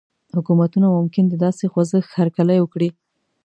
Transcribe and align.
حکومتونه 0.35 0.87
ممکن 0.95 1.23
د 1.29 1.33
داسې 1.45 1.65
خوځښت 1.71 2.09
هرکلی 2.19 2.57
وکړي. 2.59 2.89